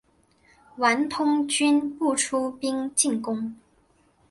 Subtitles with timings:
[0.77, 3.55] 王通均不出兵进攻。